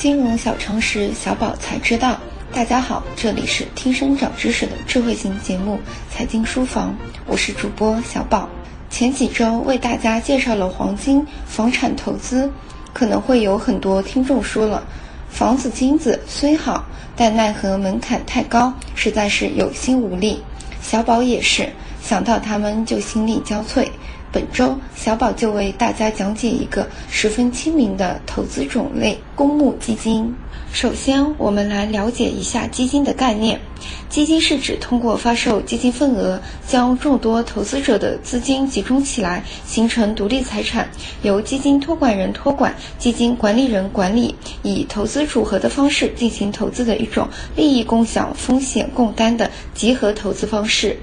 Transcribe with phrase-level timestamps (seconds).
[0.00, 2.18] 金融小常识，小宝才知道。
[2.54, 5.74] 大家好，这里是听声长知识的智慧型节目
[6.10, 6.88] 《财经书房》，
[7.26, 8.48] 我是主播小宝。
[8.88, 12.50] 前几周为大家介绍了黄金、房产投资，
[12.94, 14.82] 可能会有很多听众说了，
[15.28, 16.82] 房子、金子虽好，
[17.14, 20.42] 但奈何门槛太高，实在是有心无力。
[20.80, 21.68] 小宝也是，
[22.02, 23.86] 想到他们就心力交瘁。
[24.32, 30.32] 本周小宝就为大家讲解一个十分亲民的投资种类——公募基金。
[30.72, 33.60] 首先，我们来了解一下基金的概念。
[34.08, 40.88] 基金是指通过发售基金份额，将众多投资者的资金集中起来，形成独立财产，
[41.22, 50.96] 由基金托管人托管，基金管理人管理，以投资组合的方式进行投资的一种利益共享、风险共担的集合投资方式。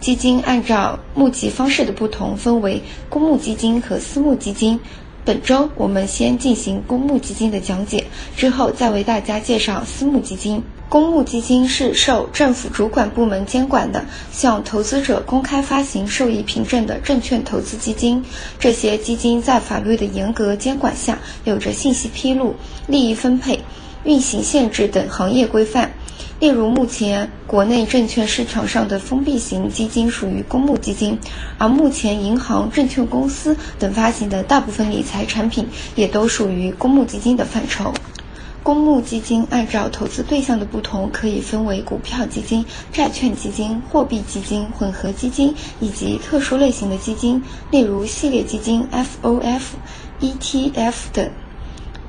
[0.00, 4.78] 基金按照募集方式的不同，分为公募基金和私募基金。
[5.24, 8.04] 本周我们先进行公募基金的讲解，
[8.36, 10.62] 之后再为大家介绍私募基金。
[10.88, 18.24] 公募基金是受政府主管部门监管的，向投资者公开发行受益凭证的证券投资基金。
[18.60, 22.54] 这些基金在法律的严格监管下，有着信息披露、
[22.86, 23.58] 利益分配、
[24.04, 25.90] 运行限制等行业规范。
[26.38, 31.18] 例如，目前国内证券市场上的封闭型基金属于公募基金，
[31.56, 37.94] 而目前银行、证券公司等发行的大部分理财产品也都属于公募基金的范畴。
[38.62, 49.62] 公募基金按照投资对象的不同，可以分为股票基金、债券基金、货币基金、混合基金以及特殊类型的基金，例如系列基金、FOF、
[50.20, 51.30] ETF 等。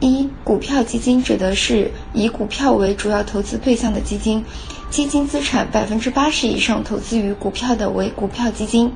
[0.00, 4.44] 一股票基金指的是以股票为主要投资对象的基金，
[4.90, 8.92] 基金资产百分之八十以上投资于股票的为股票基金。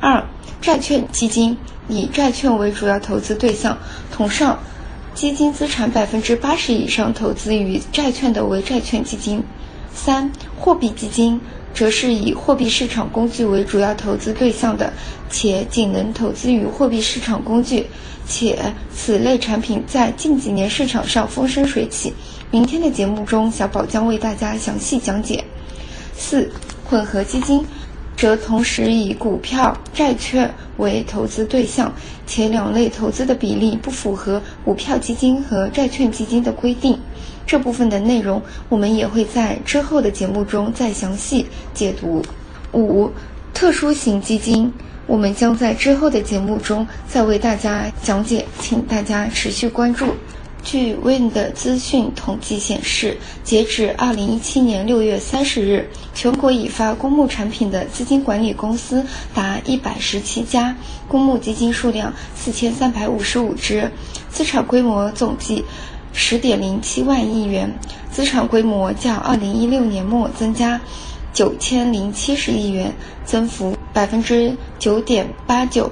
[0.00, 0.24] 二
[0.60, 1.56] 债券基金
[1.88, 3.76] 以债券为主要投资对象，
[4.10, 4.58] 同上，
[5.14, 9.42] 基金资产百分之八十以上投资于债券的为债券基金。
[9.92, 11.40] 三货币基金。
[11.74, 14.92] 则是以货币市场工具为主要投资对象的，
[15.28, 17.86] 且仅能投资于货币市场工具，
[18.26, 18.58] 且
[18.94, 22.12] 此类产品在近几年市场上风生水起。
[22.50, 25.44] 明天的节目中，小宝将为大家详细讲解。
[26.16, 26.48] 四、
[26.84, 27.66] 混合基金，
[28.24, 31.92] 则同时以股票、债券为投资对象，
[32.26, 36.98] 且两类投资的比例不符合股票基金和债券基金的规定。
[37.46, 38.40] 这部分的内容，
[38.70, 42.24] 我们也会在之后的节目中再详细解读。
[42.72, 43.10] 五、
[43.52, 44.72] 特殊型基金，
[45.06, 50.06] 我们将在之后的节目中再为大家讲解，请大家持续关注。
[50.64, 59.04] 据 Wind 资讯统计显示，截止二零一七年六月三十日，全国已发公募产品的资金管理公司
[59.34, 60.74] 达一百十七家，
[61.06, 63.90] 公募基金数量四千三百五十五只，
[64.30, 65.64] 资产规模总计。
[66.16, 67.76] 十点零七万亿元，
[68.10, 70.80] 资产规模较二零一六年末增加
[71.32, 72.94] 九千零七十亿元，
[73.24, 75.90] 增幅百分之九点八九。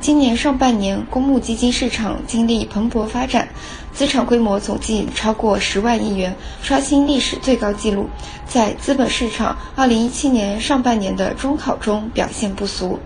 [0.00, 3.48] 今年上半年，公募基金市场经历蓬勃发展，
[3.92, 8.08] 资产规模总计超过十万亿元，刷新历史最高纪录，
[8.46, 12.96] 在资本市场二零一七年上半年的中考中表现不俗。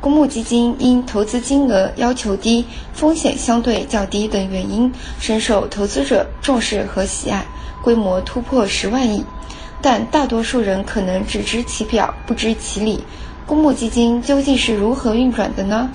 [0.00, 7.46] 公募基金因投资金额要求低、风险相对较低等原因，深受投资者重视和喜爱，
[7.82, 9.24] 规模突破十万亿。
[9.80, 13.04] 但大多数人可能只知其表，不知其里。
[13.46, 15.88] 公募基金究竟是如何运转的呢？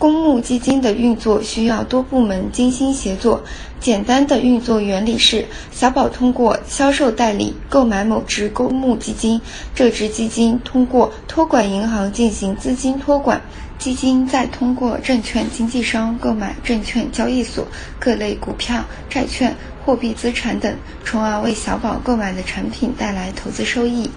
[0.00, 3.38] 公募基金的运作需要多部门精心协作。
[3.78, 9.38] 简单的运作原理是：小宝通过销售代理购买某只公募基金，
[9.74, 13.38] 这只基金通过托管银行进行资金托管，
[13.78, 17.66] 基金再通过证券经纪商购买证券交易所
[17.98, 20.74] 各类股票、债券、货币资产等，
[21.04, 24.10] 从而为小宝购买的产品带来投资收益。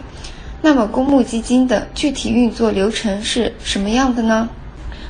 [0.61, 4.47] 那么，公募基金的具体运作流程是什么样的呢？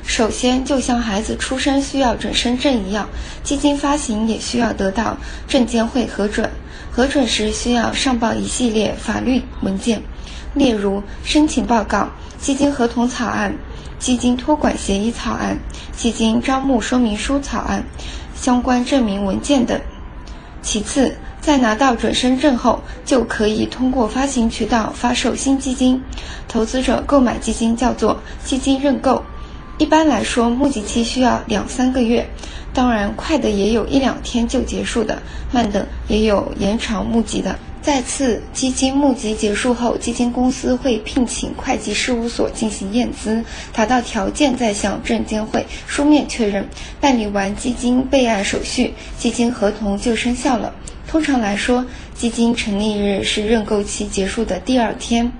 [0.06, 3.08] 首先，就像孩子出生需要准生证一样，
[3.42, 5.16] 基金发行也需要得到
[5.48, 6.48] 证监会核准。
[6.92, 10.00] 核准时需要上报一系列法律文件，
[10.52, 12.08] 例如申请报告、
[12.38, 13.52] 基金合同草案、
[13.98, 15.58] 基金托管协议草案、
[15.96, 17.82] 基金招募说明书草案、
[18.36, 19.80] 相关证明文件等。
[20.62, 26.00] 其次，在拿到准生证后，就可以通过发行渠道发售新基金。
[26.46, 29.20] 投资者购买基金叫做基金认购。
[29.76, 32.24] 一般来说，募集期需要两三个月，
[32.72, 37.58] 当然快的也有一两天就结束的，慢的也有延长募集的。
[37.82, 46.66] 再次基金募集结束后，基金公司会聘请会计事务所进行验资，达到条件再向证监会书面确认。
[47.00, 50.72] 办理完基金备案手续，基金合同就生效了。
[51.08, 51.84] 通常来说，
[52.14, 55.30] 基金成立日是认购期结束的第二天。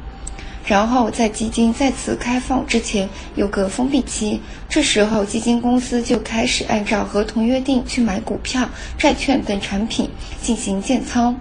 [0.65, 8.67] 然后在基金再次开放之前有个封闭期，这时候基金公司就开始按照合同约定去买股票、
[8.97, 10.09] 债券等产品
[10.41, 11.39] 进行建仓。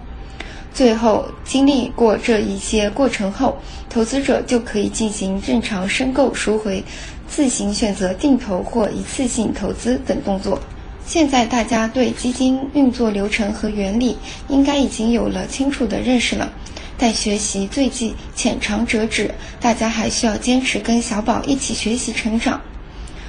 [0.74, 3.56] 最后，经历过这一些过程后，
[3.88, 6.82] 投资者就可以进行正常申购赎回，
[7.28, 10.60] 自行选择定投或一次性投资等动作。
[11.06, 14.16] 现在大家对基金运作流程和原理
[14.48, 16.52] 应该已经有了清楚的认识了，
[16.96, 22.60] 但学习最忌浅尝辄止，大家还需要坚持跟小宝一起学习成长。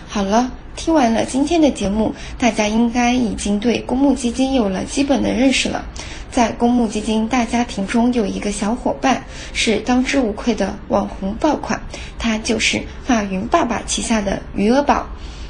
[0.08, 5.84] 好了，听完了今天的节目，大家应该已经对公募基金有了基本的认识了。
[6.32, 9.24] 在公募基金大家庭中，有一个小伙伴
[9.54, 11.82] 是当之无愧的网红爆款，
[12.20, 15.08] 他就是马云爸爸旗下的余额宝。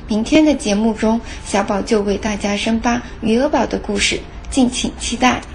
[0.07, 4.19] 明天的节目中，小宝就为大家深扒余额宝的故事，
[4.51, 5.41] 敬请期待。